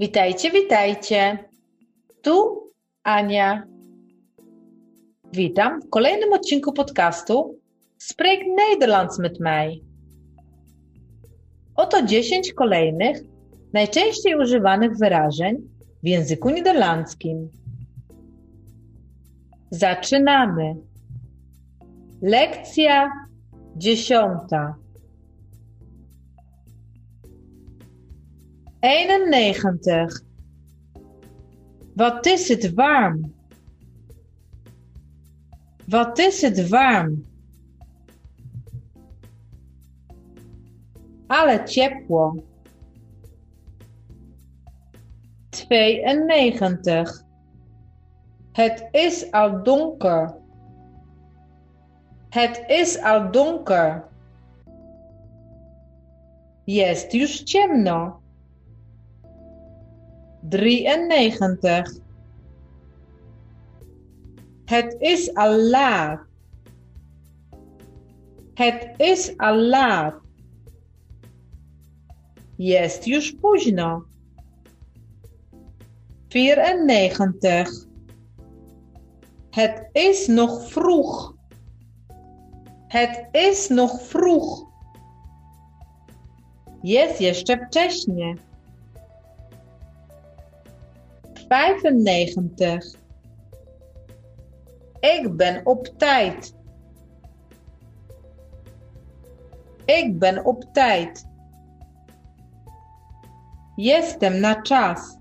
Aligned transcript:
Witajcie, 0.00 0.50
witajcie. 0.50 1.38
Tu 2.22 2.60
Ania. 3.02 3.62
Witam 5.32 5.82
w 5.82 5.90
kolejnym 5.90 6.32
odcinku 6.32 6.72
podcastu 6.72 7.58
Spreek 7.98 8.40
Nederlands 8.56 9.18
met 9.18 9.40
mij. 9.40 9.82
Oto 11.76 12.02
10 12.02 12.52
kolejnych, 12.52 13.20
najczęściej 13.72 14.34
używanych 14.36 14.98
wyrażeń 14.98 15.56
w 16.02 16.06
języku 16.06 16.50
niderlandzkim. 16.50 17.48
Zaczynamy. 19.70 20.74
Lekcja 22.22 23.10
dziesiąta. 23.76 24.83
91. 28.84 30.22
Wat 31.94 32.26
is 32.26 32.48
het 32.48 32.74
warm? 32.74 33.34
Wat 35.86 36.18
is 36.18 36.42
het 36.42 36.68
warm? 36.68 37.26
Ale 41.26 41.60
ciepło. 41.64 42.44
92. 45.48 47.24
Het 48.52 48.88
is 48.90 49.30
al 49.30 49.62
donker. 49.62 50.34
Het 52.28 52.64
is 52.66 52.98
al 53.02 53.30
donker. 53.30 54.08
Jest 56.64 57.14
już 57.14 57.42
ciemno. 57.44 58.23
93. 60.48 61.98
Het 64.64 64.96
is 64.98 65.34
al 65.34 65.60
laat. 65.60 66.20
Het 68.54 68.94
is 68.96 69.34
al 69.36 69.56
laat. 69.56 70.14
Jest 72.56 73.06
już 73.06 73.32
późno. 73.32 74.04
94. 76.28 77.86
Het 79.50 79.88
is 79.92 80.26
nog 80.26 80.68
vroeg. 80.70 81.34
Het 82.88 83.28
is 83.32 83.68
nog 83.68 84.02
vroeg. 84.02 84.66
Jest 86.82 87.20
jeszcze 87.20 87.66
wcześnie. 87.66 88.34
95. 91.48 92.94
Ik 95.00 95.36
ben 95.36 95.66
op 95.66 95.86
tijd. 95.96 96.54
Ik 99.84 100.18
ben 100.18 100.44
op 100.44 100.64
tijd. 100.72 101.26
Jestem 103.76 104.40
na 104.40 104.60
czas. 104.62 105.16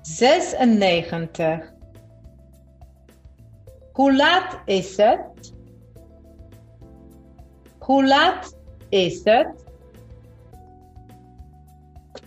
96. 0.00 1.72
Hoe 3.92 4.16
laat 4.16 4.60
is 4.64 4.96
het? 4.96 5.52
Hoe 7.78 8.06
laat 8.06 8.56
is 8.88 9.24
het? 9.24 9.69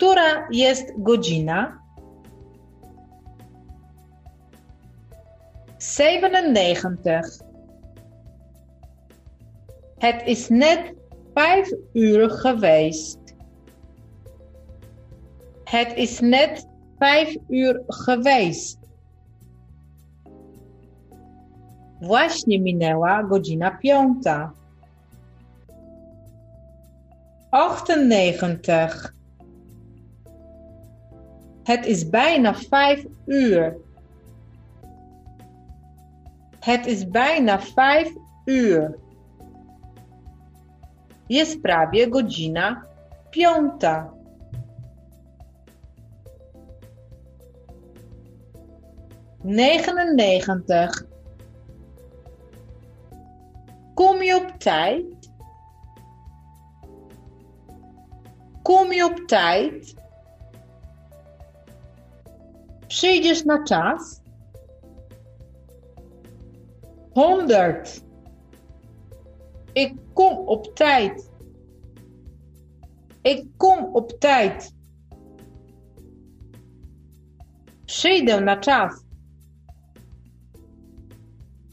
Która 0.04 0.48
jest 0.52 0.92
godzina? 0.98 1.80
97. 5.80 7.22
Het 9.98 10.28
is 10.28 10.50
net 10.50 10.94
vijf 11.34 11.70
uur 11.94 12.30
geweest. 12.30 13.20
Het 15.64 15.98
is 15.98 16.20
net 16.20 16.68
vijf 17.00 17.36
uur 17.50 17.84
geweest. 17.88 18.80
Właśnie 22.02 22.60
minęła 22.60 23.24
godzina 23.24 23.72
piąta. 23.72 24.52
98. 27.52 29.23
Het 31.64 31.86
is 31.86 32.10
bijna 32.10 32.56
vijf 32.56 33.06
uur. 33.26 33.78
Het 36.60 36.86
is 36.86 37.10
bijna 37.10 37.60
vijf 37.60 38.14
uur. 38.46 38.98
Jest 41.28 41.62
prawie 41.62 42.08
godzina 42.10 42.86
piąta. 43.30 44.14
Negenennegentig. 49.42 51.06
Kom 53.94 54.22
je 54.22 54.36
op 54.36 54.60
tijd? 54.60 55.32
Kom 58.62 58.92
je 58.92 59.06
op 59.06 59.18
tijd? 59.28 60.03
Przyjdziesz 62.94 63.46
na 63.46 63.64
czas? 63.64 64.22
100. 67.12 68.04
Ik 69.76 69.94
kom 70.14 70.38
op 70.48 70.76
tijd. 70.76 71.32
Kom 73.58 73.96
op 73.96 74.12
tijd. 74.20 74.72
Przyjdę 77.86 78.42
na 78.42 78.58
czas. 78.58 79.06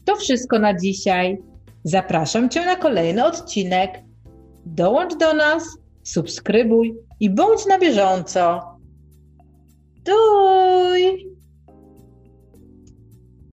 To 0.05 0.15
wszystko 0.15 0.59
na 0.59 0.73
dzisiaj. 0.73 1.37
Zapraszam 1.83 2.49
Cię 2.49 2.65
na 2.65 2.75
kolejny 2.75 3.25
odcinek. 3.25 4.03
Dołącz 4.65 5.17
do 5.17 5.33
nas, 5.33 5.63
subskrybuj 6.03 6.95
i 7.19 7.29
bądź 7.29 7.65
na 7.65 7.79
bieżąco. 7.79 8.77
Doei! 10.03 10.60